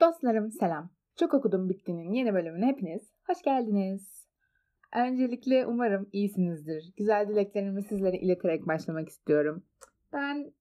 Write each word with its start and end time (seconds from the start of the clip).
Dostlarım 0.00 0.50
selam. 0.50 0.90
Çok 1.16 1.34
okudum 1.34 1.68
bittiğinin 1.68 2.12
yeni 2.12 2.34
bölümüne 2.34 2.66
hepiniz 2.66 3.12
hoş 3.26 3.42
geldiniz. 3.42 4.28
Öncelikle 4.96 5.66
umarım 5.66 6.08
iyisinizdir. 6.12 6.92
Güzel 6.96 7.28
dileklerimi 7.28 7.82
sizlere 7.82 8.16
ileterek 8.16 8.66
başlamak 8.66 9.08
istiyorum. 9.08 9.64
Ben 10.12 10.52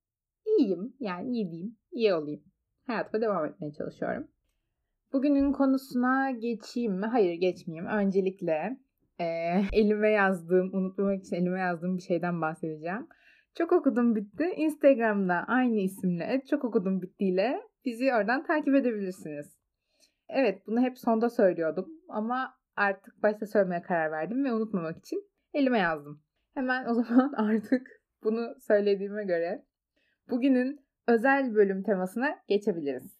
iyiyim. 0.45 0.93
Yani 0.99 1.29
iyi 1.29 1.51
diyeyim. 1.51 1.77
iyi 1.91 2.13
olayım. 2.13 2.43
Hayatıma 2.87 3.21
devam 3.21 3.45
etmeye 3.45 3.73
çalışıyorum. 3.73 4.27
Bugünün 5.13 5.51
konusuna 5.51 6.31
geçeyim 6.31 6.93
mi? 6.93 7.05
Hayır 7.05 7.33
geçmeyeyim. 7.33 7.85
Öncelikle 7.85 8.77
e, 9.19 9.25
elime 9.73 10.09
yazdığım, 10.09 10.73
unutmamak 10.73 11.23
için 11.23 11.35
elime 11.35 11.59
yazdığım 11.59 11.97
bir 11.97 12.01
şeyden 12.01 12.41
bahsedeceğim. 12.41 13.07
Çok 13.57 13.71
okudum 13.71 14.15
bitti. 14.15 14.53
Instagram'da 14.55 15.33
aynı 15.47 15.79
isimle 15.79 16.41
çok 16.49 16.63
okudum 16.63 17.01
bittiyle 17.01 17.61
bizi 17.85 18.13
oradan 18.13 18.43
takip 18.43 18.75
edebilirsiniz. 18.75 19.57
Evet 20.29 20.67
bunu 20.67 20.81
hep 20.81 20.99
sonda 20.99 21.29
söylüyordum 21.29 21.89
ama 22.09 22.55
artık 22.75 23.23
başta 23.23 23.45
söylemeye 23.45 23.81
karar 23.81 24.11
verdim 24.11 24.45
ve 24.45 24.53
unutmamak 24.53 24.97
için 24.97 25.29
elime 25.53 25.79
yazdım. 25.79 26.21
Hemen 26.53 26.85
o 26.85 26.93
zaman 27.03 27.33
artık 27.33 28.01
bunu 28.23 28.55
söylediğime 28.59 29.23
göre 29.23 29.65
bugünün 30.29 30.79
özel 31.07 31.55
bölüm 31.55 31.83
temasına 31.83 32.39
geçebiliriz. 32.47 33.17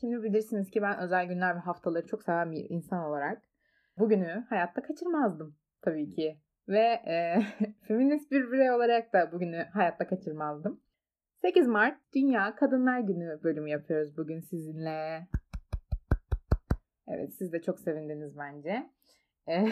Şimdi 0.00 0.22
bilirsiniz 0.22 0.70
ki 0.70 0.82
ben 0.82 0.98
özel 0.98 1.26
günler 1.26 1.56
ve 1.56 1.60
haftaları 1.60 2.06
çok 2.06 2.22
seven 2.22 2.52
bir 2.52 2.70
insan 2.70 3.04
olarak 3.04 3.42
bugünü 3.98 4.46
hayatta 4.48 4.82
kaçırmazdım 4.82 5.56
tabii 5.82 6.10
ki. 6.10 6.40
Ve 6.68 7.00
e, 7.06 7.40
feminist 7.88 8.30
bir 8.30 8.52
birey 8.52 8.70
olarak 8.70 9.12
da 9.12 9.32
bugünü 9.32 9.66
hayatta 9.72 10.06
kaçırmazdım. 10.06 10.80
8 11.42 11.66
Mart 11.66 11.98
Dünya 12.14 12.54
Kadınlar 12.56 13.00
Günü 13.00 13.40
bölümü 13.42 13.70
yapıyoruz 13.70 14.16
bugün 14.16 14.40
sizinle. 14.40 15.28
Evet 17.08 17.34
siz 17.34 17.52
de 17.52 17.62
çok 17.62 17.80
sevindiniz 17.80 18.38
bence. 18.38 18.90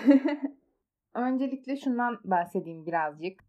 Öncelikle 1.14 1.76
şundan 1.76 2.20
bahsedeyim 2.24 2.86
birazcık. 2.86 3.40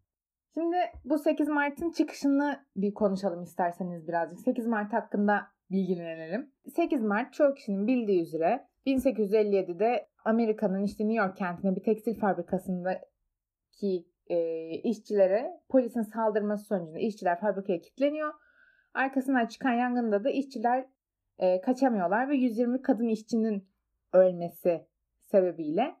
Şimdi 0.54 0.76
bu 1.04 1.18
8 1.18 1.48
Mart'ın 1.48 1.90
çıkışını 1.90 2.64
bir 2.76 2.94
konuşalım 2.94 3.42
isterseniz 3.42 4.08
birazcık. 4.08 4.40
8 4.40 4.66
Mart 4.66 4.92
hakkında 4.92 5.46
bilgilenelim. 5.70 6.50
8 6.74 7.02
Mart 7.02 7.32
çoğu 7.32 7.54
kişinin 7.54 7.86
bildiği 7.86 8.22
üzere 8.22 8.66
1857'de 8.86 10.08
Amerika'nın 10.24 10.82
işte 10.82 11.08
New 11.08 11.24
York 11.24 11.36
kentinde 11.36 11.76
bir 11.76 11.82
tekstil 11.82 12.18
fabrikasındaki 13.76 14.06
e, 14.26 14.68
işçilere 14.70 15.60
polisin 15.68 16.02
saldırması 16.02 16.64
sonucunda 16.64 16.98
işçiler 16.98 17.40
fabrikaya 17.40 17.80
kilitleniyor. 17.80 18.34
Arkasından 18.94 19.46
çıkan 19.46 19.72
yangında 19.72 20.24
da 20.24 20.30
işçiler 20.30 20.86
e, 21.38 21.60
kaçamıyorlar 21.60 22.28
ve 22.28 22.36
120 22.36 22.82
kadın 22.82 23.08
işçinin 23.08 23.68
ölmesi 24.12 24.86
sebebiyle 25.24 25.96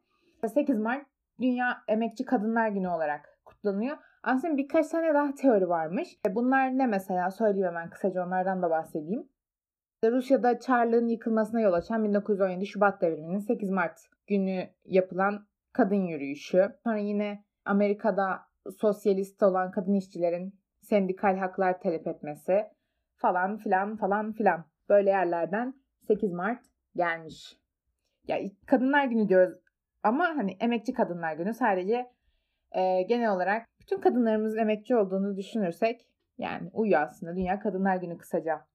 8 0.54 0.78
Mart 0.78 1.06
Dünya 1.40 1.78
Emekçi 1.88 2.24
Kadınlar 2.24 2.68
Günü 2.68 2.88
olarak 2.88 3.38
kutlanıyor. 3.44 3.96
Aslında 4.22 4.56
birkaç 4.56 4.88
tane 4.88 5.14
daha 5.14 5.34
teori 5.34 5.68
varmış. 5.68 6.18
E, 6.26 6.34
bunlar 6.34 6.78
ne 6.78 6.86
mesela? 6.86 7.30
Söyleyeyim 7.30 7.68
hemen 7.68 7.90
kısaca 7.90 8.26
onlardan 8.26 8.62
da 8.62 8.70
bahsedeyim. 8.70 9.28
Rusya'da 10.04 10.58
Çarlığın 10.58 11.08
yıkılmasına 11.08 11.60
yol 11.60 11.72
açan 11.72 12.04
1917 12.04 12.66
Şubat 12.66 13.02
devriminin 13.02 13.38
8 13.38 13.70
Mart 13.70 14.00
günü 14.26 14.68
yapılan 14.84 15.46
kadın 15.72 16.06
yürüyüşü. 16.06 16.68
Sonra 16.84 16.98
yine 16.98 17.45
Amerika'da 17.66 18.40
sosyalist 18.80 19.42
olan 19.42 19.70
kadın 19.70 19.94
işçilerin 19.94 20.60
sendikal 20.82 21.36
haklar 21.36 21.80
talep 21.80 22.06
etmesi 22.06 22.66
falan 23.16 23.56
filan 23.56 23.96
falan 23.96 24.32
filan. 24.32 24.64
Böyle 24.88 25.10
yerlerden 25.10 25.74
8 26.08 26.32
Mart 26.32 26.64
gelmiş. 26.96 27.56
Ya 28.28 28.38
kadınlar 28.66 29.04
günü 29.04 29.28
diyoruz 29.28 29.58
ama 30.02 30.24
hani 30.24 30.56
emekçi 30.60 30.92
kadınlar 30.92 31.32
günü 31.32 31.54
sadece 31.54 32.10
e, 32.72 33.02
genel 33.02 33.32
olarak 33.32 33.66
bütün 33.80 34.00
kadınlarımızın 34.00 34.58
emekçi 34.58 34.96
olduğunu 34.96 35.36
düşünürsek 35.36 36.06
yani 36.38 36.70
uyuyor 36.72 37.00
aslında 37.00 37.36
Dünya 37.36 37.60
Kadınlar 37.60 37.96
Günü 37.96 38.18
kısaca. 38.18 38.66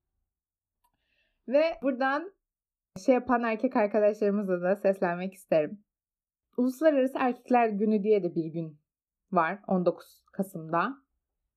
Ve 1.47 1.63
buradan 1.81 2.33
şey 3.05 3.15
yapan 3.15 3.43
erkek 3.43 3.75
arkadaşlarımıza 3.75 4.61
da 4.61 4.75
seslenmek 4.75 5.33
isterim. 5.33 5.83
Uluslararası 6.57 7.17
Erkekler 7.19 7.69
Günü 7.69 8.03
diye 8.03 8.23
de 8.23 8.35
bir 8.35 8.45
gün 8.45 8.80
var 9.33 9.59
19 9.67 10.23
Kasım'da. 10.33 10.97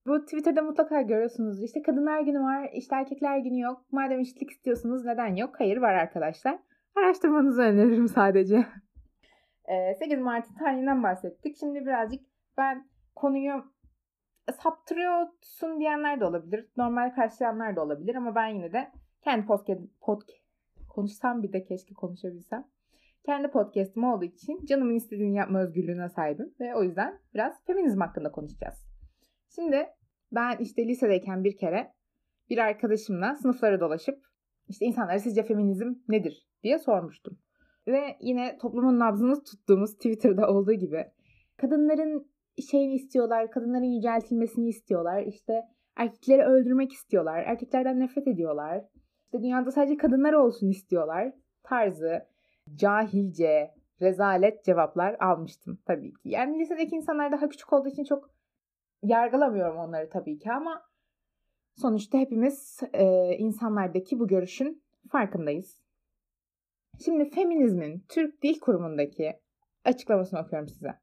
Bu 0.06 0.24
Twitter'da 0.24 0.62
mutlaka 0.62 1.02
görüyorsunuz. 1.02 1.62
İşte 1.62 1.82
kadınlar 1.82 2.20
günü 2.20 2.40
var, 2.40 2.70
işte 2.74 2.96
erkekler 2.96 3.38
günü 3.38 3.60
yok. 3.60 3.92
Madem 3.92 4.20
eşitlik 4.20 4.50
istiyorsunuz 4.50 5.04
neden 5.04 5.36
yok? 5.36 5.54
Hayır 5.58 5.76
var 5.76 5.94
arkadaşlar. 5.94 6.58
Araştırmanızı 6.96 7.62
öneririm 7.62 8.08
sadece. 8.08 8.66
8 9.98 10.18
Mart 10.18 10.46
tarihinden 10.58 11.02
bahsettik. 11.02 11.56
Şimdi 11.60 11.80
birazcık 11.80 12.20
ben 12.58 12.88
konuyu 13.14 13.64
saptırıyorsun 14.52 15.80
diyenler 15.80 16.20
de 16.20 16.24
olabilir. 16.24 16.68
Normal 16.76 17.14
karşılayanlar 17.14 17.76
da 17.76 17.82
olabilir 17.82 18.14
ama 18.14 18.34
ben 18.34 18.46
yine 18.46 18.72
de 18.72 18.92
kendi 19.24 19.46
podcast, 19.46 19.80
podcast 20.00 20.44
konuşsam 20.88 21.42
bir 21.42 21.52
de 21.52 21.64
keşke 21.64 21.94
konuşabilsem. 21.94 22.64
Kendi 23.26 23.50
podcast'im 23.50 24.04
olduğu 24.04 24.24
için 24.24 24.64
canımın 24.64 24.94
istediğini 24.94 25.36
yapma 25.36 25.62
özgürlüğüne 25.62 26.08
sahibim 26.08 26.54
ve 26.60 26.74
o 26.74 26.82
yüzden 26.82 27.20
biraz 27.34 27.64
feminizm 27.66 28.00
hakkında 28.00 28.32
konuşacağız. 28.32 28.74
Şimdi 29.54 29.86
ben 30.32 30.56
işte 30.58 30.88
lisedeyken 30.88 31.44
bir 31.44 31.56
kere 31.56 31.92
bir 32.50 32.58
arkadaşımla 32.58 33.34
sınıflara 33.34 33.80
dolaşıp 33.80 34.18
işte 34.68 34.86
insanlara 34.86 35.18
sizce 35.18 35.42
feminizm 35.42 35.94
nedir 36.08 36.48
diye 36.62 36.78
sormuştum. 36.78 37.38
Ve 37.86 38.16
yine 38.20 38.58
toplumun 38.58 38.98
nabzını 38.98 39.44
tuttuğumuz 39.44 39.94
Twitter'da 39.94 40.48
olduğu 40.48 40.72
gibi 40.72 41.04
kadınların 41.56 42.30
şeyini 42.70 42.94
istiyorlar, 42.94 43.50
kadınların 43.50 43.94
yüceltilmesini 43.96 44.68
istiyorlar. 44.68 45.22
İşte 45.22 45.62
erkekleri 45.96 46.42
öldürmek 46.42 46.92
istiyorlar, 46.92 47.42
erkeklerden 47.46 48.00
nefret 48.00 48.28
ediyorlar. 48.28 48.84
İşte 49.24 49.38
dünyada 49.38 49.70
sadece 49.70 49.96
kadınlar 49.96 50.32
olsun 50.32 50.68
istiyorlar 50.68 51.32
tarzı 51.62 52.33
cahilce, 52.74 53.74
rezalet 54.00 54.64
cevaplar 54.64 55.16
almıştım 55.20 55.78
tabii 55.86 56.12
ki. 56.12 56.28
Yani 56.28 56.58
lisedeki 56.58 56.96
insanlar 56.96 57.32
daha 57.32 57.48
küçük 57.48 57.72
olduğu 57.72 57.88
için 57.88 58.04
çok 58.04 58.30
yargılamıyorum 59.02 59.76
onları 59.76 60.10
tabii 60.10 60.38
ki 60.38 60.52
ama 60.52 60.82
sonuçta 61.76 62.18
hepimiz 62.18 62.80
e, 62.92 63.36
insanlardaki 63.38 64.18
bu 64.18 64.28
görüşün 64.28 64.82
farkındayız. 65.10 65.84
Şimdi 67.04 67.30
feminizmin 67.30 68.04
Türk 68.08 68.42
Dil 68.42 68.60
Kurumu'ndaki 68.60 69.40
açıklamasını 69.84 70.40
okuyorum 70.40 70.68
size. 70.68 70.94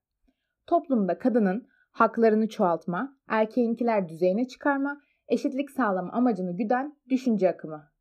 Toplumda 0.68 1.18
kadının 1.20 1.68
haklarını 1.92 2.50
çoğaltma, 2.50 3.18
erkeğinkiler 3.28 4.10
düzeyine 4.10 4.48
çıkarma, 4.48 5.02
eşitlik 5.28 5.72
sağlama 5.72 6.12
amacını 6.12 6.58
güden 6.58 6.96
düşünce 7.10 7.50
akımı. 7.50 7.92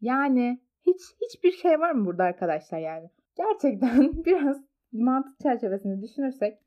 Yani 0.00 0.63
hiç 0.86 1.00
hiçbir 1.22 1.52
şey 1.52 1.80
var 1.80 1.90
mı 1.90 2.06
burada 2.06 2.24
arkadaşlar 2.24 2.78
yani? 2.78 3.10
Gerçekten 3.36 4.24
biraz 4.24 4.56
mantık 4.92 5.40
çerçevesinde 5.40 6.02
düşünürsek 6.02 6.58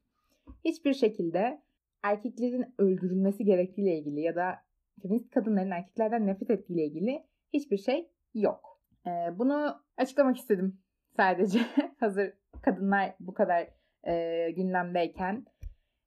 hiçbir 0.66 0.94
şekilde 0.94 1.61
erkeklerin 2.03 2.66
öldürülmesi 2.77 3.45
gerektiğiyle 3.45 3.97
ilgili 3.97 4.22
ya 4.22 4.35
da 4.35 4.56
feminist 5.01 5.29
kadınların 5.29 5.72
erkeklerden 5.72 6.27
nefret 6.27 6.50
ettiğiyle 6.50 6.85
ilgili 6.85 7.23
hiçbir 7.53 7.77
şey 7.77 8.09
yok. 8.33 8.81
Ee, 9.07 9.09
bunu 9.39 9.81
açıklamak 9.97 10.38
istedim 10.38 10.79
sadece 11.17 11.59
hazır 12.00 12.33
kadınlar 12.61 13.16
bu 13.19 13.33
kadar 13.33 13.67
e, 14.07 14.51
gündemdeyken 14.51 15.45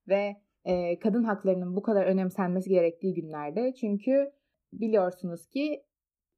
ve 0.08 0.36
e, 0.64 0.98
kadın 0.98 1.24
haklarının 1.24 1.76
bu 1.76 1.82
kadar 1.82 2.06
önemsenmesi 2.06 2.70
gerektiği 2.70 3.14
günlerde. 3.14 3.74
Çünkü 3.74 4.32
biliyorsunuz 4.72 5.48
ki 5.48 5.82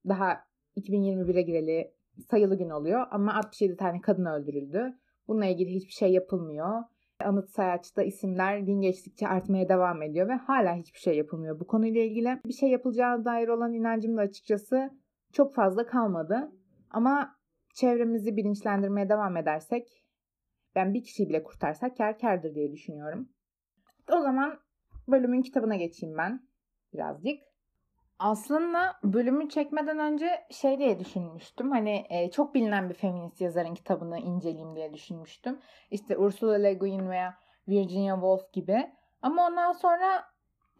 daha 0.08 0.44
2021'e 0.76 1.42
gireli 1.42 1.92
sayılı 2.30 2.58
gün 2.58 2.70
oluyor 2.70 3.06
ama 3.10 3.34
67 3.34 3.76
tane 3.76 4.00
kadın 4.00 4.24
öldürüldü. 4.24 4.98
Bununla 5.28 5.46
ilgili 5.46 5.70
hiçbir 5.70 5.92
şey 5.92 6.12
yapılmıyor. 6.12 6.82
Anıt 7.24 7.50
sayaçta 7.50 8.02
isimler 8.02 8.58
gün 8.58 8.80
geçtikçe 8.80 9.28
artmaya 9.28 9.68
devam 9.68 10.02
ediyor 10.02 10.28
ve 10.28 10.32
hala 10.32 10.74
hiçbir 10.74 10.98
şey 10.98 11.16
yapılmıyor 11.16 11.60
bu 11.60 11.66
konuyla 11.66 12.02
ilgili. 12.02 12.40
Bir 12.46 12.52
şey 12.52 12.70
yapılacağı 12.70 13.24
dair 13.24 13.48
olan 13.48 13.72
inancım 13.72 14.16
da 14.16 14.20
açıkçası 14.20 14.90
çok 15.32 15.54
fazla 15.54 15.86
kalmadı. 15.86 16.52
Ama 16.90 17.36
çevremizi 17.74 18.36
bilinçlendirmeye 18.36 19.08
devam 19.08 19.36
edersek 19.36 20.04
ben 20.74 20.94
bir 20.94 21.02
kişiyi 21.02 21.28
bile 21.28 21.42
kurtarsak 21.42 21.96
kar 21.96 22.18
kardır 22.18 22.54
diye 22.54 22.72
düşünüyorum. 22.72 23.28
O 24.12 24.20
zaman 24.20 24.58
bölümün 25.08 25.42
kitabına 25.42 25.76
geçeyim 25.76 26.16
ben 26.18 26.48
birazcık. 26.94 27.51
Aslında 28.22 28.96
bölümü 29.04 29.48
çekmeden 29.48 29.98
önce 29.98 30.44
şey 30.50 30.78
diye 30.78 31.00
düşünmüştüm. 31.00 31.70
Hani 31.70 32.06
e, 32.08 32.30
çok 32.30 32.54
bilinen 32.54 32.88
bir 32.88 32.94
feminist 32.94 33.40
yazarın 33.40 33.74
kitabını 33.74 34.18
inceleyeyim 34.18 34.76
diye 34.76 34.92
düşünmüştüm. 34.94 35.58
İşte 35.90 36.18
Ursula 36.18 36.54
Le 36.54 36.74
Guin 36.74 37.10
veya 37.10 37.34
Virginia 37.68 38.14
Woolf 38.14 38.52
gibi. 38.52 38.92
Ama 39.22 39.46
ondan 39.46 39.72
sonra 39.72 40.24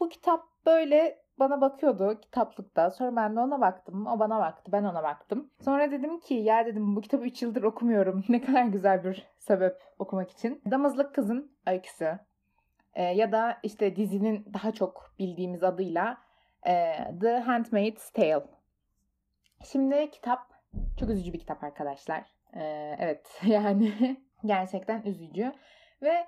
bu 0.00 0.08
kitap 0.08 0.44
böyle 0.66 1.22
bana 1.38 1.60
bakıyordu 1.60 2.20
kitaplıkta. 2.20 2.90
Sonra 2.90 3.16
ben 3.16 3.36
de 3.36 3.40
ona 3.40 3.60
baktım. 3.60 4.06
O 4.06 4.18
bana 4.18 4.40
baktı. 4.40 4.72
Ben 4.72 4.84
ona 4.84 5.02
baktım. 5.02 5.50
Sonra 5.64 5.90
dedim 5.90 6.20
ki 6.20 6.34
ya 6.34 6.66
dedim 6.66 6.96
bu 6.96 7.00
kitabı 7.00 7.24
3 7.24 7.42
yıldır 7.42 7.62
okumuyorum. 7.62 8.24
ne 8.28 8.40
kadar 8.40 8.64
güzel 8.64 9.04
bir 9.04 9.26
sebep 9.38 9.82
okumak 9.98 10.30
için. 10.30 10.62
Damızlık 10.70 11.14
Kızın 11.14 11.52
Öyküsü. 11.66 12.18
Ee, 12.94 13.02
ya 13.02 13.32
da 13.32 13.58
işte 13.62 13.96
dizinin 13.96 14.46
daha 14.54 14.72
çok 14.72 15.14
bildiğimiz 15.18 15.62
adıyla 15.62 16.12
e, 16.12 16.16
The 17.20 17.38
Handmaid's 17.38 18.11
Tale. 18.11 18.44
Şimdi 19.64 20.11
kitap 20.11 20.53
çok 21.00 21.11
üzücü 21.11 21.32
bir 21.32 21.38
kitap 21.38 21.64
arkadaşlar. 21.64 22.25
Ee, 22.55 22.97
evet 22.99 23.41
yani 23.47 24.17
gerçekten 24.44 25.03
üzücü. 25.03 25.53
Ve 26.03 26.26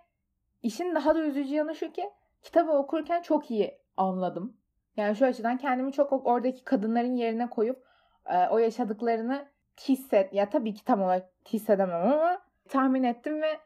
işin 0.63 0.95
daha 0.95 1.15
da 1.15 1.21
üzücü 1.21 1.55
yanı 1.55 1.75
şu 1.75 1.93
ki 1.93 2.11
kitabı 2.43 2.73
okurken 2.73 3.23
çok 3.23 3.51
iyi 3.51 3.79
anladım. 3.97 4.57
Yani 4.97 5.17
şu 5.17 5.27
açıdan 5.27 5.59
kendimi 5.59 5.93
çok 5.93 6.27
oradaki 6.27 6.65
kadınların 6.65 7.17
yerine 7.17 7.51
koyup 7.51 7.85
e, 8.27 8.49
o 8.49 8.59
yaşadıklarını 8.59 9.49
hisset 9.89 10.33
ya 10.35 10.51
tabii 10.51 10.75
ki 10.75 10.85
tam 10.85 11.03
olarak 11.03 11.31
hissedemem 11.53 12.03
ama 12.13 12.43
tahmin 12.69 13.03
ettim 13.03 13.43
ve 13.43 13.59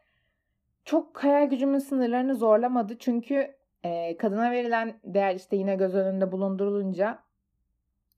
çok 0.85 1.25
hayal 1.25 1.47
gücümün 1.47 1.79
sınırlarını 1.79 2.35
zorlamadı. 2.35 2.99
Çünkü 2.99 3.58
e, 3.85 4.17
kadına 4.17 4.51
verilen 4.51 4.95
değer 5.05 5.35
işte 5.35 5.57
yine 5.57 5.77
göz 5.77 5.95
önünde 5.95 6.33
bulundurulunca 6.33 7.19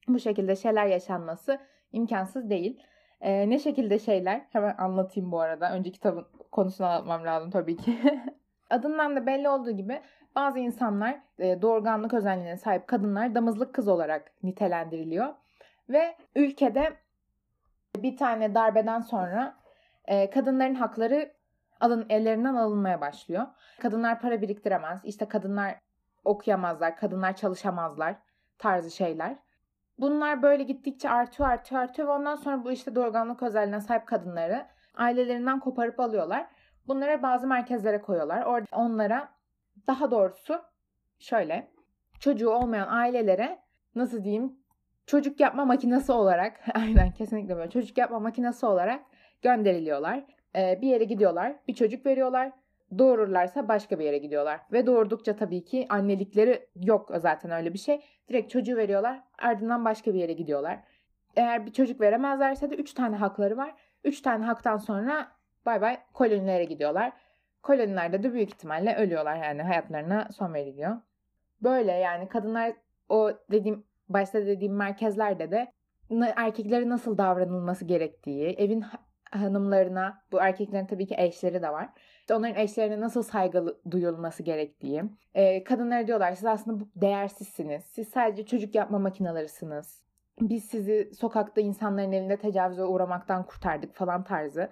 bu 0.08 0.18
şekilde 0.18 0.56
şeyler 0.56 0.86
yaşanması 0.86 1.58
imkansız 1.92 2.50
değil. 2.50 2.82
E, 3.20 3.50
ne 3.50 3.58
şekilde 3.58 3.98
şeyler? 3.98 4.46
Hemen 4.52 4.74
anlatayım 4.78 5.32
bu 5.32 5.40
arada. 5.40 5.72
Önce 5.72 5.92
kitabın 5.92 6.26
konusunu 6.52 6.86
anlatmam 6.86 7.24
lazım 7.24 7.50
tabii 7.50 7.76
ki. 7.76 7.98
Adından 8.70 9.16
da 9.16 9.26
belli 9.26 9.48
olduğu 9.48 9.70
gibi 9.70 10.00
bazı 10.36 10.58
insanlar 10.58 11.20
e, 11.38 11.62
doğurganlık 11.62 12.14
özelliğine 12.14 12.56
sahip 12.56 12.86
kadınlar 12.86 13.34
damızlık 13.34 13.74
kız 13.74 13.88
olarak 13.88 14.32
nitelendiriliyor. 14.42 15.34
Ve 15.88 16.16
ülkede 16.34 16.92
bir 17.96 18.16
tane 18.16 18.54
darbeden 18.54 19.00
sonra 19.00 19.56
e, 20.04 20.30
kadınların 20.30 20.74
hakları 20.74 21.32
alın 21.80 22.06
ellerinden 22.08 22.54
alınmaya 22.54 23.00
başlıyor. 23.00 23.46
Kadınlar 23.80 24.20
para 24.20 24.42
biriktiremez. 24.42 25.04
İşte 25.04 25.28
kadınlar 25.28 25.74
okuyamazlar, 26.24 26.96
kadınlar 26.96 27.36
çalışamazlar 27.36 28.16
tarzı 28.58 28.90
şeyler. 28.90 29.36
Bunlar 29.98 30.42
böyle 30.42 30.62
gittikçe 30.62 31.10
artıyor, 31.10 31.48
artıyor, 31.48 31.80
artıyor 31.82 32.08
ve 32.08 32.12
ondan 32.12 32.36
sonra 32.36 32.64
bu 32.64 32.72
işte 32.72 32.94
doğurganlık 32.94 33.42
özelliğine 33.42 33.80
sahip 33.80 34.06
kadınları 34.06 34.66
ailelerinden 34.94 35.60
koparıp 35.60 36.00
alıyorlar. 36.00 36.46
Bunları 36.88 37.22
bazı 37.22 37.46
merkezlere 37.46 38.00
koyuyorlar. 38.00 38.42
Orada 38.42 38.66
onlara 38.72 39.28
daha 39.86 40.10
doğrusu 40.10 40.62
şöyle 41.18 41.70
çocuğu 42.20 42.50
olmayan 42.50 42.88
ailelere 42.88 43.62
nasıl 43.94 44.24
diyeyim 44.24 44.56
çocuk 45.06 45.40
yapma 45.40 45.64
makinesi 45.64 46.12
olarak 46.12 46.60
aynen 46.74 47.12
kesinlikle 47.12 47.56
böyle 47.56 47.70
çocuk 47.70 47.98
yapma 47.98 48.18
makinesi 48.20 48.66
olarak 48.66 49.02
gönderiliyorlar. 49.42 50.24
Ee, 50.56 50.78
bir 50.82 50.88
yere 50.88 51.04
gidiyorlar 51.04 51.56
bir 51.68 51.74
çocuk 51.74 52.06
veriyorlar 52.06 52.52
doğururlarsa 52.98 53.68
başka 53.68 53.98
bir 53.98 54.04
yere 54.04 54.18
gidiyorlar. 54.18 54.60
Ve 54.72 54.86
doğurdukça 54.86 55.36
tabii 55.36 55.64
ki 55.64 55.86
annelikleri 55.88 56.68
yok 56.76 57.10
zaten 57.16 57.50
öyle 57.50 57.72
bir 57.72 57.78
şey. 57.78 58.00
Direkt 58.28 58.50
çocuğu 58.50 58.76
veriyorlar 58.76 59.22
ardından 59.38 59.84
başka 59.84 60.14
bir 60.14 60.18
yere 60.18 60.32
gidiyorlar. 60.32 60.78
Eğer 61.36 61.66
bir 61.66 61.72
çocuk 61.72 62.00
veremezlerse 62.00 62.70
de 62.70 62.74
3 62.74 62.94
tane 62.94 63.16
hakları 63.16 63.56
var. 63.56 63.74
3 64.04 64.20
tane 64.20 64.44
haktan 64.44 64.76
sonra 64.76 65.28
bay 65.66 65.80
bay 65.80 65.98
kolonilere 66.14 66.64
gidiyorlar. 66.64 67.12
Kolonilerde 67.62 68.22
de 68.22 68.32
büyük 68.32 68.48
ihtimalle 68.48 68.96
ölüyorlar 68.96 69.36
yani 69.36 69.62
hayatlarına 69.62 70.28
son 70.36 70.54
veriliyor. 70.54 70.96
Böyle 71.62 71.92
yani 71.92 72.28
kadınlar 72.28 72.72
o 73.08 73.30
dediğim 73.50 73.84
başta 74.08 74.46
dediğim 74.46 74.76
merkezlerde 74.76 75.50
de 75.50 75.72
erkeklere 76.36 76.88
nasıl 76.88 77.18
davranılması 77.18 77.84
gerektiği, 77.84 78.48
evin 78.48 78.84
hanımlarına, 79.30 80.22
bu 80.32 80.40
erkeklerin 80.40 80.86
tabii 80.86 81.06
ki 81.06 81.14
eşleri 81.18 81.62
de 81.62 81.70
var. 81.70 81.88
İşte 82.20 82.34
onların 82.34 82.56
eşlerine 82.56 83.00
nasıl 83.00 83.22
saygı 83.22 83.76
duyulması 83.90 84.42
gerektiği. 84.42 85.04
E, 85.34 85.64
kadınlara 85.64 86.06
diyorlar 86.06 86.32
siz 86.32 86.44
aslında 86.44 86.84
değersizsiniz. 86.96 87.84
Siz 87.84 88.08
sadece 88.08 88.46
çocuk 88.46 88.74
yapma 88.74 88.98
makinalarısınız. 88.98 90.02
Biz 90.40 90.64
sizi 90.64 91.10
sokakta 91.14 91.60
insanların 91.60 92.12
evinde 92.12 92.36
tecavüze 92.36 92.84
uğramaktan 92.84 93.46
kurtardık 93.46 93.94
falan 93.94 94.24
tarzı. 94.24 94.70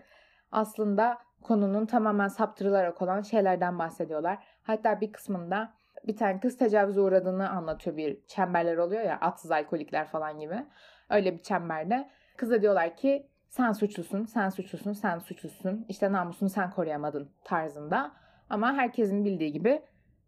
Aslında 0.53 1.19
konunun 1.43 1.87
tamamen 1.87 2.29
saptırılarak 2.29 3.03
olan 3.03 3.21
şeylerden 3.23 3.79
bahsediyorlar. 3.79 4.39
Hatta 4.63 5.01
bir 5.01 5.13
kısmında 5.13 5.75
bir 6.07 6.17
tane 6.17 6.41
kız 6.41 6.57
tecavüze 6.57 7.01
uğradığını 7.01 7.51
anlatıyor 7.51 7.97
bir 7.97 8.27
çemberler 8.27 8.77
oluyor 8.77 9.03
ya 9.03 9.19
atsız 9.21 9.51
alkolikler 9.51 10.07
falan 10.07 10.41
gibi. 10.41 10.67
Öyle 11.11 11.35
bir 11.35 11.43
çemberde. 11.43 12.11
Kıza 12.37 12.63
diyorlar 12.63 12.97
ki 12.97 13.29
sen 13.49 13.73
suçlusun, 13.73 14.25
sen 14.25 14.49
suçlusun, 14.49 14.93
sen 14.93 15.19
suçlusun. 15.19 15.87
İşte 15.89 16.13
namusunu 16.13 16.49
sen 16.49 16.71
koruyamadın 16.71 17.31
tarzında. 17.45 18.13
Ama 18.51 18.73
herkesin 18.73 19.25
bildiği 19.25 19.53
gibi 19.53 19.83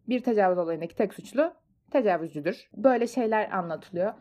bir 0.09 0.23
tecavüz 0.23 0.57
olayındaki 0.57 0.95
tek 0.95 1.13
suçlu 1.13 1.53
tecavüzcüdür. 1.91 2.69
Böyle 2.77 3.07
şeyler 3.07 3.51
anlatılıyor. 3.51 4.13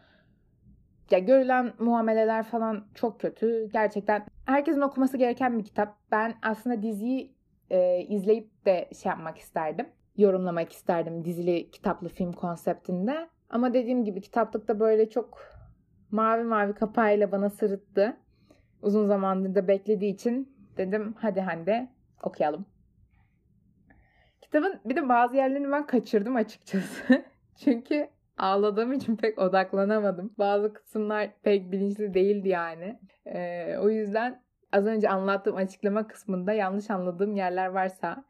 Ya 1.10 1.18
görülen 1.18 1.72
muameleler 1.78 2.42
falan 2.42 2.86
çok 2.94 3.20
kötü. 3.20 3.68
Gerçekten 3.72 4.26
herkesin 4.46 4.80
okuması 4.80 5.16
gereken 5.16 5.58
bir 5.58 5.64
kitap. 5.64 5.96
Ben 6.12 6.34
aslında 6.42 6.82
diziyi 6.82 7.34
e, 7.70 8.00
izleyip 8.00 8.66
de 8.66 8.88
şey 9.02 9.10
yapmak 9.10 9.38
isterdim. 9.38 9.88
Yorumlamak 10.16 10.72
isterdim 10.72 11.24
dizili 11.24 11.70
kitaplı 11.70 12.08
film 12.08 12.32
konseptinde. 12.32 13.28
Ama 13.50 13.74
dediğim 13.74 14.04
gibi 14.04 14.20
kitaplıkta 14.20 14.80
böyle 14.80 15.10
çok 15.10 15.38
mavi 16.10 16.44
mavi 16.44 16.74
kapağıyla 16.74 17.32
bana 17.32 17.50
sırıttı. 17.50 18.16
Uzun 18.82 19.06
zamandır 19.06 19.54
da 19.54 19.68
beklediği 19.68 20.14
için 20.14 20.56
dedim 20.76 21.14
hadi 21.18 21.40
Hande 21.40 21.88
okuyalım. 22.22 22.66
Kitabın 24.40 24.80
bir 24.84 24.96
de 24.96 25.08
bazı 25.08 25.36
yerlerini 25.36 25.70
ben 25.70 25.86
kaçırdım 25.86 26.36
açıkçası. 26.36 27.24
Çünkü 27.56 28.08
ağladığım 28.38 28.92
için 28.92 29.16
pek 29.16 29.38
odaklanamadım. 29.38 30.34
Bazı 30.38 30.72
kısımlar 30.72 31.30
pek 31.42 31.72
bilinçli 31.72 32.14
değildi 32.14 32.48
yani. 32.48 33.00
Ee, 33.26 33.76
o 33.78 33.90
yüzden 33.90 34.42
az 34.72 34.86
önce 34.86 35.08
anlattığım 35.08 35.56
açıklama 35.56 36.06
kısmında 36.06 36.52
yanlış 36.52 36.90
anladığım 36.90 37.36
yerler 37.36 37.66
varsa 37.66 38.24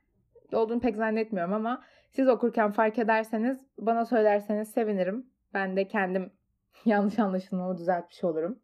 olduğunu 0.52 0.80
pek 0.80 0.96
zannetmiyorum 0.96 1.52
ama 1.52 1.82
siz 2.10 2.28
okurken 2.28 2.70
fark 2.70 2.98
ederseniz 2.98 3.58
bana 3.78 4.04
söylerseniz 4.04 4.70
sevinirim. 4.70 5.26
Ben 5.54 5.76
de 5.76 5.88
kendim 5.88 6.32
yanlış 6.84 7.18
anlaşılmamı 7.18 7.78
düzeltmiş 7.78 8.24
olurum. 8.24 8.58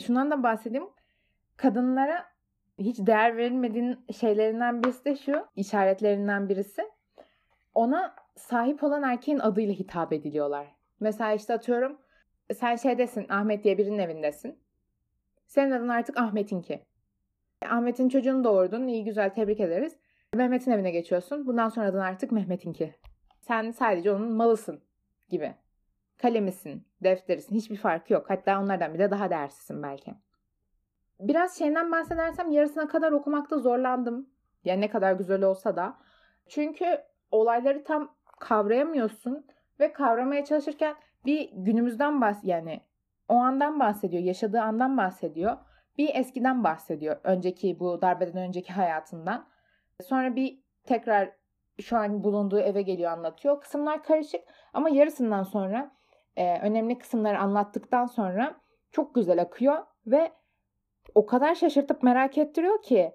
Şundan 0.00 0.30
da 0.30 0.42
bahsedeyim. 0.42 0.88
Kadınlara 1.56 2.26
hiç 2.78 2.98
değer 2.98 3.36
verilmediğin 3.36 3.98
şeylerinden 4.20 4.82
birisi 4.82 5.04
de 5.04 5.16
şu, 5.16 5.46
işaretlerinden 5.56 6.48
birisi. 6.48 6.90
Ona 7.74 8.14
sahip 8.36 8.82
olan 8.82 9.02
erkeğin 9.02 9.38
adıyla 9.38 9.74
hitap 9.74 10.12
ediliyorlar. 10.12 10.66
Mesela 11.00 11.32
işte 11.32 11.54
atıyorum 11.54 11.98
sen 12.54 12.76
şeydesin 12.76 13.26
Ahmet 13.28 13.64
diye 13.64 13.78
birinin 13.78 13.98
evindesin. 13.98 14.58
Senin 15.46 15.70
adın 15.70 15.88
artık 15.88 16.16
Ahmet'inki. 16.16 16.82
Ahmet'in 17.66 18.08
çocuğunu 18.08 18.44
doğurdun. 18.44 18.86
iyi 18.88 19.04
güzel 19.04 19.30
tebrik 19.34 19.60
ederiz. 19.60 19.96
Mehmet'in 20.34 20.70
evine 20.70 20.90
geçiyorsun. 20.90 21.46
Bundan 21.46 21.68
sonra 21.68 21.86
adın 21.86 21.98
artık 21.98 22.32
Mehmet'inki. 22.32 22.94
Sen 23.40 23.70
sadece 23.70 24.12
onun 24.12 24.32
malısın 24.32 24.80
gibi 25.28 25.54
kalemisin, 26.22 26.86
defterisin 27.02 27.54
hiçbir 27.54 27.76
farkı 27.76 28.12
yok. 28.12 28.30
Hatta 28.30 28.60
onlardan 28.60 28.94
bile 28.94 29.10
daha 29.10 29.30
değersizsin 29.30 29.82
belki. 29.82 30.14
Biraz 31.20 31.58
şeyden 31.58 31.92
bahsedersem 31.92 32.50
yarısına 32.50 32.88
kadar 32.88 33.12
okumakta 33.12 33.58
zorlandım. 33.58 34.30
Yani 34.64 34.80
ne 34.80 34.90
kadar 34.90 35.12
güzel 35.12 35.42
olsa 35.42 35.76
da. 35.76 35.96
Çünkü 36.48 36.98
olayları 37.30 37.84
tam 37.84 38.14
kavrayamıyorsun 38.40 39.46
ve 39.80 39.92
kavramaya 39.92 40.44
çalışırken 40.44 40.94
bir 41.26 41.50
günümüzden 41.52 42.20
bahs 42.20 42.44
yani 42.44 42.80
o 43.28 43.34
andan 43.34 43.80
bahsediyor, 43.80 44.22
yaşadığı 44.22 44.60
andan 44.60 44.96
bahsediyor. 44.96 45.56
Bir 45.98 46.14
eskiden 46.14 46.64
bahsediyor. 46.64 47.16
Önceki 47.24 47.80
bu 47.80 48.02
darbeden 48.02 48.36
önceki 48.36 48.72
hayatından. 48.72 49.48
Sonra 50.02 50.36
bir 50.36 50.62
tekrar 50.84 51.32
şu 51.80 51.96
an 51.96 52.24
bulunduğu 52.24 52.60
eve 52.60 52.82
geliyor 52.82 53.10
anlatıyor. 53.10 53.60
Kısımlar 53.60 54.02
karışık 54.02 54.40
ama 54.72 54.88
yarısından 54.90 55.42
sonra 55.42 55.90
e, 56.36 56.58
önemli 56.58 56.98
kısımları 56.98 57.38
anlattıktan 57.38 58.06
sonra 58.06 58.60
çok 58.90 59.14
güzel 59.14 59.42
akıyor 59.42 59.78
ve 60.06 60.32
o 61.14 61.26
kadar 61.26 61.54
şaşırtıp 61.54 62.02
merak 62.02 62.38
ettiriyor 62.38 62.82
ki 62.82 63.12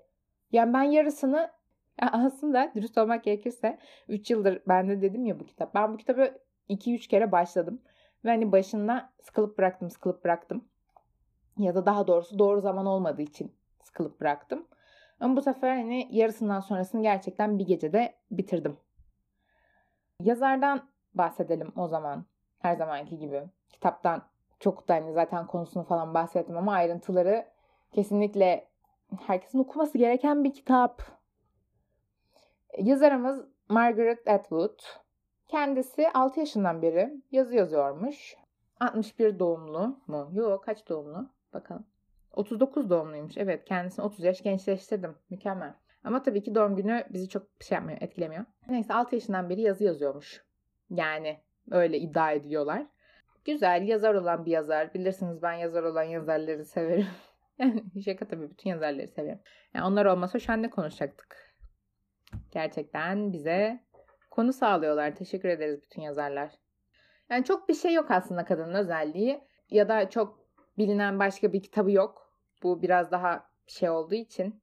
yani 0.51 0.73
ben 0.73 0.83
yarısını 0.83 1.51
aslında 2.01 2.71
dürüst 2.75 2.97
olmak 2.97 3.23
gerekirse 3.23 3.77
3 4.07 4.31
yıldır 4.31 4.61
ben 4.67 4.89
de 4.89 5.01
dedim 5.01 5.25
ya 5.25 5.39
bu 5.39 5.45
kitap. 5.45 5.75
Ben 5.75 5.93
bu 5.93 5.97
kitabı 5.97 6.37
2-3 6.69 7.07
kere 7.07 7.31
başladım. 7.31 7.81
Ve 8.25 8.29
hani 8.29 8.51
başında 8.51 9.13
sıkılıp 9.21 9.57
bıraktım, 9.57 9.89
sıkılıp 9.89 10.23
bıraktım. 10.23 10.65
Ya 11.57 11.75
da 11.75 11.85
daha 11.85 12.07
doğrusu 12.07 12.39
doğru 12.39 12.61
zaman 12.61 12.85
olmadığı 12.85 13.21
için 13.21 13.51
sıkılıp 13.83 14.21
bıraktım. 14.21 14.67
Ama 15.19 15.35
bu 15.35 15.41
sefer 15.41 15.77
hani 15.77 16.07
yarısından 16.11 16.59
sonrasını 16.59 17.01
gerçekten 17.01 17.59
bir 17.59 17.65
gecede 17.65 18.15
bitirdim. 18.31 18.77
Yazardan 20.19 20.89
bahsedelim 21.13 21.71
o 21.75 21.87
zaman. 21.87 22.25
Her 22.59 22.75
zamanki 22.75 23.17
gibi. 23.17 23.43
Kitaptan 23.69 24.21
çok 24.59 24.87
da 24.87 24.93
hani 24.93 25.13
zaten 25.13 25.47
konusunu 25.47 25.83
falan 25.83 26.13
bahsettim 26.13 26.57
ama 26.57 26.73
ayrıntıları 26.73 27.45
kesinlikle 27.91 28.67
herkesin 29.27 29.59
okuması 29.59 29.97
gereken 29.97 30.43
bir 30.43 30.53
kitap. 30.53 31.01
Yazarımız 32.77 33.45
Margaret 33.69 34.27
Atwood. 34.27 34.79
Kendisi 35.47 36.09
6 36.13 36.39
yaşından 36.39 36.81
beri 36.81 37.21
yazı 37.31 37.55
yazıyormuş. 37.55 38.35
61 38.79 39.39
doğumlu 39.39 39.99
mu? 40.07 40.29
Yok 40.33 40.63
kaç 40.63 40.89
doğumlu? 40.89 41.29
Bakalım. 41.53 41.85
39 42.31 42.89
doğumluymuş. 42.89 43.37
Evet 43.37 43.65
kendisini 43.65 44.05
30 44.05 44.23
yaş 44.23 44.43
gençleştirdim. 44.43 45.15
Mükemmel. 45.29 45.73
Ama 46.03 46.23
tabii 46.23 46.43
ki 46.43 46.55
doğum 46.55 46.75
günü 46.75 47.03
bizi 47.09 47.29
çok 47.29 47.43
şey 47.59 47.75
yapmıyor, 47.75 48.01
etkilemiyor. 48.01 48.45
Neyse 48.69 48.93
6 48.93 49.15
yaşından 49.15 49.49
beri 49.49 49.61
yazı 49.61 49.83
yazıyormuş. 49.83 50.45
Yani 50.89 51.39
öyle 51.71 51.99
iddia 51.99 52.31
ediliyorlar. 52.31 52.85
Güzel 53.45 53.87
yazar 53.87 54.13
olan 54.13 54.45
bir 54.45 54.51
yazar. 54.51 54.93
Bilirsiniz 54.93 55.41
ben 55.41 55.53
yazar 55.53 55.83
olan 55.83 56.03
yazarları 56.03 56.65
severim. 56.65 57.07
yani 57.59 57.83
şaka 58.05 58.27
tabii 58.27 58.49
bütün 58.49 58.69
yazarları 58.69 59.07
severim. 59.07 59.39
Yani 59.73 59.85
onlar 59.85 60.05
olmasa 60.05 60.39
şu 60.39 60.53
an 60.53 60.61
ne 60.61 60.69
konuşacaktık? 60.69 61.55
Gerçekten 62.51 63.33
bize 63.33 63.79
konu 64.31 64.53
sağlıyorlar. 64.53 65.15
Teşekkür 65.15 65.49
ederiz 65.49 65.81
bütün 65.81 66.01
yazarlar. 66.01 66.51
Yani 67.29 67.45
çok 67.45 67.69
bir 67.69 67.73
şey 67.73 67.93
yok 67.93 68.11
aslında 68.11 68.45
kadının 68.45 68.73
özelliği. 68.73 69.41
Ya 69.69 69.89
da 69.89 70.09
çok 70.09 70.39
bilinen 70.77 71.19
başka 71.19 71.53
bir 71.53 71.61
kitabı 71.61 71.91
yok. 71.91 72.33
Bu 72.63 72.81
biraz 72.81 73.11
daha 73.11 73.49
şey 73.67 73.89
olduğu 73.89 74.15
için 74.15 74.61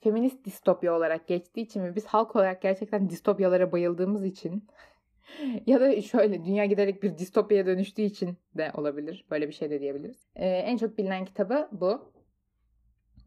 feminist 0.00 0.44
distopya 0.44 0.94
olarak 0.94 1.26
geçtiği 1.28 1.60
için 1.60 1.84
ve 1.84 1.94
biz 1.94 2.06
halk 2.06 2.36
olarak 2.36 2.62
gerçekten 2.62 3.10
distopyalara 3.10 3.72
bayıldığımız 3.72 4.24
için 4.24 4.68
ya 5.66 5.80
da 5.80 6.02
şöyle 6.02 6.44
dünya 6.44 6.64
giderek 6.64 7.02
bir 7.02 7.18
distopyaya 7.18 7.66
dönüştüğü 7.66 8.02
için 8.02 8.36
de 8.56 8.70
olabilir. 8.74 9.24
Böyle 9.30 9.48
bir 9.48 9.52
şey 9.52 9.70
de 9.70 9.80
diyebiliriz. 9.80 10.26
Ee, 10.36 10.48
en 10.48 10.76
çok 10.76 10.98
bilinen 10.98 11.24
kitabı 11.24 11.68
bu. 11.72 12.12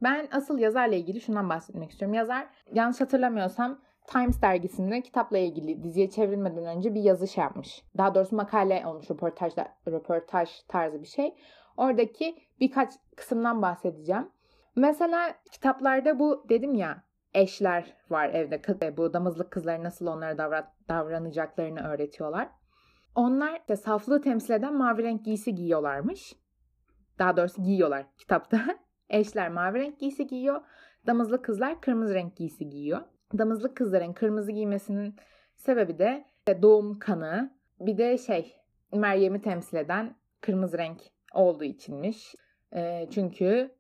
Ben 0.04 0.28
asıl 0.32 0.60
yazarla 0.60 0.96
ilgili 0.96 1.22
şundan 1.22 1.50
bahsetmek 1.50 1.92
istiyorum. 1.92 2.14
Yazar 2.14 2.48
yanlış 2.74 3.02
hatırlamıyorsam 3.02 3.82
Times 4.08 4.42
dergisinde 4.42 5.02
kitapla 5.02 5.38
ilgili 5.38 5.84
diziye 5.84 6.10
çevrilmeden 6.10 6.66
önce 6.66 6.94
bir 6.94 7.02
yazı 7.02 7.28
şey 7.28 7.44
yapmış. 7.44 7.84
Daha 7.98 8.16
doğrusu 8.16 8.36
makale 8.36 8.84
olmuş 8.86 9.12
röportajda, 9.12 9.68
röportaj 9.88 10.50
tarzı 10.68 11.02
bir 11.02 11.08
şey. 11.08 11.36
Oradaki 11.78 12.36
birkaç 12.60 12.94
kısımdan 13.16 13.62
bahsedeceğim. 13.62 14.30
Mesela 14.76 15.36
kitaplarda 15.52 16.20
bu 16.20 16.46
dedim 16.50 16.76
ya 16.76 17.04
eşler 17.36 17.94
var 18.10 18.30
evde. 18.30 18.98
Bu 18.98 19.14
damızlık 19.14 19.52
kızları 19.52 19.84
nasıl 19.84 20.08
onlara 20.08 20.38
davran 20.38 20.66
davranacaklarını 20.90 21.80
öğretiyorlar. 21.88 22.50
Onlar 23.16 23.60
işte 23.60 23.76
saflığı 23.76 24.22
temsil 24.22 24.54
eden 24.54 24.78
mavi 24.78 25.04
renk 25.04 25.26
giysi 25.26 25.56
giyiyorlarmış. 25.56 26.36
Daha 27.20 27.38
doğrusu 27.38 27.64
giyiyorlar 27.64 28.06
kitapta. 28.18 28.62
Eşler 29.10 29.50
mavi 29.50 29.80
renk 29.80 30.00
giysi 30.00 30.28
giyiyor. 30.28 30.62
Damızlık 31.08 31.46
kızlar 31.46 31.82
kırmızı 31.82 32.14
renk 32.14 32.36
giysi 32.38 32.70
giyiyor. 32.70 33.02
Damızlık 33.38 33.78
kızların 33.78 34.14
kırmızı 34.14 34.52
giymesinin 34.52 35.16
sebebi 35.56 36.00
de 36.00 36.26
doğum 36.62 37.00
kanı. 37.00 37.56
Bir 37.80 37.98
de 37.98 38.18
şey 38.18 38.56
Meryem'i 38.94 39.42
temsil 39.42 39.78
eden 39.78 40.16
kırmızı 40.42 40.78
renk 40.78 41.02
olduğu 41.34 41.64
içinmiş. 41.64 42.36
E, 42.76 43.08
çünkü 43.12 43.72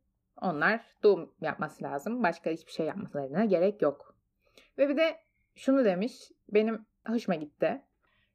onlar 0.41 0.81
doğum 1.03 1.31
yapması 1.41 1.83
lazım. 1.83 2.23
Başka 2.23 2.49
hiçbir 2.49 2.71
şey 2.71 2.85
yapmalarına 2.85 3.45
gerek 3.45 3.81
yok. 3.81 4.15
Ve 4.77 4.89
bir 4.89 4.97
de 4.97 5.15
şunu 5.55 5.85
demiş. 5.85 6.31
Benim 6.49 6.85
hoşuma 7.07 7.35
gitti. 7.35 7.81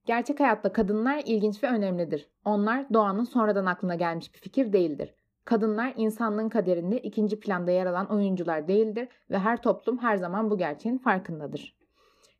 Gerçek 0.07 0.41
hayatta 0.41 0.73
kadınlar 0.73 1.23
ilginç 1.25 1.65
ve 1.65 1.69
önemlidir. 1.69 2.31
Onlar 2.45 2.95
doğanın 2.95 3.25
sonradan 3.25 3.67
aklına 3.67 3.95
gelmiş 3.95 4.35
bir 4.35 4.39
fikir 4.39 4.73
değildir. 4.73 5.15
Kadınlar 5.45 5.95
insanlığın 5.97 6.49
kaderinde 6.49 6.99
ikinci 6.99 7.41
planda 7.41 7.71
yer 7.71 7.87
alan 7.87 8.13
oyuncular 8.13 8.69
değildir 8.69 9.09
ve 9.31 9.39
her 9.39 9.63
toplum 9.63 9.99
her 9.99 10.17
zaman 10.17 10.51
bu 10.51 10.59
gerçeğin 10.59 10.99
farkındadır. 10.99 11.77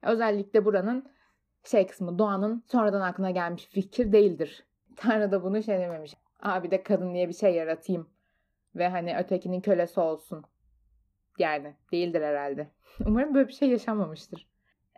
Özellikle 0.03 0.65
buranın 0.65 1.07
şey 1.65 1.87
kısmı 1.87 2.19
doğanın 2.19 2.65
sonradan 2.67 3.01
aklına 3.01 3.31
gelmiş 3.31 3.67
fikir 3.67 4.13
değildir. 4.13 4.67
Tanrı 4.97 5.33
da 5.33 5.45
bunu 5.45 5.63
şey 5.63 5.79
dememiş. 5.79 6.15
Abi 6.43 6.71
de 6.71 6.83
kadın 6.83 7.15
diye 7.15 7.29
bir 7.29 7.35
şey 7.35 7.55
yaratayım 7.55 8.09
ve 8.75 8.89
hani 8.89 9.17
ötekinin 9.17 9.61
kölesi 9.61 10.01
olsun. 10.01 10.45
Yani 11.39 11.77
değildir 11.93 12.23
herhalde. 12.23 12.69
Umarım 13.07 13.35
böyle 13.35 13.49
bir 13.49 13.53
şey 13.53 13.69
yaşanmamıştır. 13.69 14.49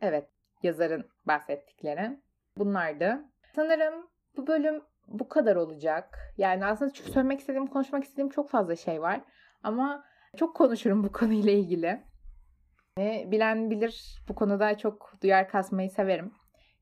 Evet, 0.00 0.29
yazarın 0.62 1.09
bahsettikleri 1.26 2.21
bunlardı. 2.59 3.25
Sanırım 3.55 4.07
bu 4.37 4.47
bölüm 4.47 4.83
bu 5.09 5.29
kadar 5.29 5.57
olacak. 5.57 6.19
Yani 6.38 6.67
aslında 6.67 6.93
çok 6.93 7.07
söylemek 7.07 7.41
istediğim, 7.41 7.67
konuşmak 7.67 8.05
istediğim 8.05 8.29
çok 8.29 8.50
fazla 8.50 8.76
şey 8.76 9.02
var. 9.02 9.21
Ama 9.62 10.05
çok 10.37 10.57
konuşurum 10.57 11.05
bu 11.05 11.12
konuyla 11.12 11.52
ilgili. 11.52 12.00
Yani 12.99 13.29
bilen 13.31 13.71
bilir 13.71 14.23
bu 14.29 14.35
konuda 14.35 14.79
çok 14.79 15.12
duyar 15.23 15.49
kasmayı 15.49 15.91
severim. 15.91 16.33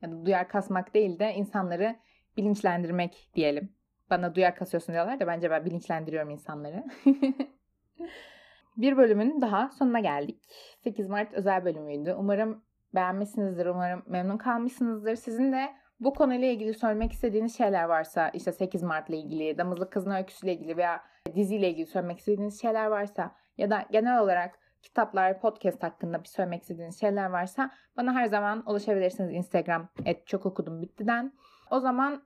Ya 0.02 0.12
da 0.12 0.26
duyar 0.26 0.48
kasmak 0.48 0.94
değil 0.94 1.18
de 1.18 1.34
insanları 1.34 1.96
bilinçlendirmek 2.36 3.30
diyelim. 3.34 3.72
Bana 4.10 4.34
duyar 4.34 4.56
kasıyorsun 4.56 4.92
diyorlar 4.92 5.20
da 5.20 5.26
bence 5.26 5.50
ben 5.50 5.64
bilinçlendiriyorum 5.64 6.30
insanları. 6.30 6.84
bir 8.76 8.96
bölümün 8.96 9.40
daha 9.40 9.70
sonuna 9.70 10.00
geldik. 10.00 10.42
8 10.84 11.08
Mart 11.08 11.32
özel 11.32 11.64
bölümüydü. 11.64 12.14
Umarım 12.18 12.64
beğenmişsinizdir. 12.94 13.66
Umarım 13.66 14.02
memnun 14.06 14.38
kalmışsınızdır. 14.38 15.16
Sizin 15.16 15.52
de 15.52 15.68
bu 16.00 16.14
konuyla 16.14 16.48
ilgili 16.48 16.74
söylemek 16.74 17.12
istediğiniz 17.12 17.56
şeyler 17.56 17.84
varsa 17.84 18.28
işte 18.28 18.52
8 18.52 18.82
Mart'la 18.82 19.16
ilgili, 19.16 19.58
Damızlık 19.58 19.92
Kızın 19.92 20.10
Öyküsü'yle 20.10 20.52
ilgili 20.54 20.76
veya 20.76 21.02
diziyle 21.34 21.70
ilgili 21.70 21.86
söylemek 21.86 22.18
istediğiniz 22.18 22.60
şeyler 22.62 22.86
varsa 22.86 23.34
ya 23.58 23.70
da 23.70 23.86
genel 23.90 24.20
olarak 24.20 24.58
kitaplar, 24.82 25.40
podcast 25.40 25.82
hakkında 25.82 26.22
bir 26.22 26.28
söylemek 26.28 26.62
istediğiniz 26.62 27.00
şeyler 27.00 27.30
varsa 27.30 27.70
bana 27.96 28.14
her 28.14 28.26
zaman 28.26 28.62
ulaşabilirsiniz 28.70 29.32
Instagram 29.32 29.88
et 30.04 30.26
çok 30.26 30.46
okudum 30.46 30.82
bittiden. 30.82 31.32
O 31.70 31.80
zaman 31.80 32.22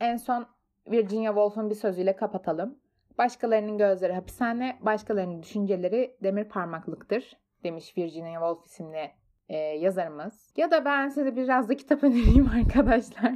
en 0.00 0.16
son 0.16 0.46
Virginia 0.90 1.30
Woolf'un 1.30 1.70
bir 1.70 1.74
sözüyle 1.74 2.16
kapatalım. 2.16 2.78
Başkalarının 3.18 3.78
gözleri 3.78 4.12
hapishane, 4.12 4.78
başkalarının 4.80 5.42
düşünceleri 5.42 6.16
demir 6.22 6.44
parmaklıktır 6.44 7.36
demiş 7.64 7.96
Virginia 7.96 8.32
Woolf 8.32 8.66
isimli 8.66 9.10
e, 9.48 9.56
yazarımız. 9.56 10.52
Ya 10.56 10.70
da 10.70 10.84
ben 10.84 11.08
size 11.08 11.36
biraz 11.36 11.68
da 11.68 11.76
kitap 11.76 12.04
önereyim 12.04 12.50
arkadaşlar. 12.54 13.34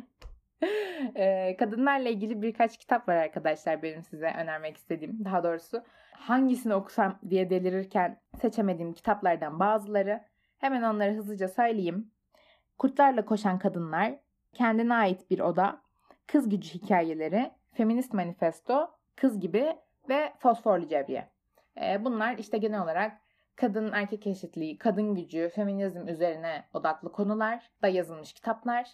e, 1.15 1.57
kadınlarla 1.57 2.09
ilgili 2.09 2.43
birkaç 2.43 2.79
kitap 2.79 3.09
var 3.09 3.17
arkadaşlar 3.17 3.83
benim 3.83 4.03
size 4.03 4.33
önermek 4.39 4.77
istediğim. 4.77 5.25
Daha 5.25 5.45
doğrusu 5.45 5.83
hangisini 6.13 6.75
okusam 6.75 7.19
diye 7.31 7.51
delirirken 7.51 8.21
seçemediğim 8.41 8.93
kitaplardan 8.93 9.61
bazıları. 9.61 10.21
Hemen 10.59 10.83
onları 10.83 11.15
hızlıca 11.15 11.49
söyleyeyim. 11.49 12.11
Kurtlarla 12.79 13.25
Koşan 13.25 13.59
Kadınlar, 13.59 14.15
Kendine 14.53 14.95
Ait 14.95 15.31
Bir 15.31 15.41
Oda, 15.41 15.83
Kız 16.27 16.49
Gücü 16.49 16.75
Hikayeleri, 16.75 17.51
Feminist 17.73 18.13
Manifesto, 18.13 18.91
Kız 19.17 19.41
Gibi 19.41 19.77
ve 20.09 20.33
Fosforlu 20.39 20.89
Cevriye. 20.89 21.29
E, 21.81 22.05
bunlar 22.05 22.39
işte 22.39 22.59
genel 22.59 22.83
olarak 22.83 23.19
kadın 23.57 23.93
erkek 23.93 24.27
eşitliği, 24.27 24.79
kadın 24.79 25.15
gücü, 25.15 25.51
feminizm 25.55 26.09
üzerine 26.09 26.65
odaklı 26.75 27.13
konular 27.13 27.71
da 27.83 27.89
yazılmış 27.89 28.33
kitaplar. 28.33 28.91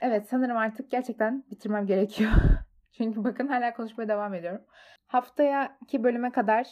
Evet 0.00 0.28
sanırım 0.28 0.56
artık 0.56 0.90
gerçekten 0.90 1.44
bitirmem 1.50 1.86
gerekiyor. 1.86 2.30
Çünkü 2.92 3.24
bakın 3.24 3.48
hala 3.48 3.74
konuşmaya 3.74 4.08
devam 4.08 4.34
ediyorum. 4.34 4.60
Haftaya 5.06 5.78
ki 5.88 6.04
bölüme 6.04 6.32
kadar 6.32 6.66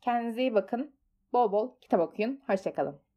kendinize 0.00 0.40
iyi 0.40 0.54
bakın. 0.54 0.94
Bol 1.32 1.52
bol 1.52 1.70
kitap 1.80 2.00
okuyun. 2.00 2.40
Hoşçakalın. 2.46 3.09